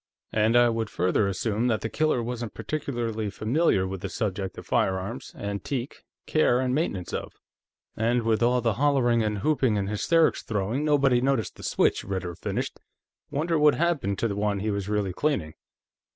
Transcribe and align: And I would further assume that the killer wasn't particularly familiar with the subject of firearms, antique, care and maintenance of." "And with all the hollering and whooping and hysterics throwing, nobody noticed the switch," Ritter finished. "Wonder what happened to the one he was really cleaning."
And 0.33 0.57
I 0.57 0.67
would 0.67 0.89
further 0.89 1.27
assume 1.27 1.67
that 1.67 1.81
the 1.81 1.87
killer 1.87 2.23
wasn't 2.23 2.55
particularly 2.55 3.29
familiar 3.29 3.85
with 3.87 4.01
the 4.01 4.09
subject 4.09 4.57
of 4.57 4.65
firearms, 4.65 5.31
antique, 5.37 6.03
care 6.25 6.59
and 6.59 6.73
maintenance 6.73 7.13
of." 7.13 7.33
"And 7.95 8.23
with 8.23 8.41
all 8.41 8.61
the 8.61 8.73
hollering 8.81 9.21
and 9.21 9.43
whooping 9.43 9.77
and 9.77 9.87
hysterics 9.87 10.41
throwing, 10.41 10.83
nobody 10.83 11.21
noticed 11.21 11.55
the 11.55 11.61
switch," 11.61 12.03
Ritter 12.03 12.33
finished. 12.33 12.79
"Wonder 13.29 13.59
what 13.59 13.75
happened 13.75 14.17
to 14.17 14.27
the 14.27 14.35
one 14.35 14.57
he 14.61 14.71
was 14.71 14.89
really 14.89 15.13
cleaning." 15.13 15.53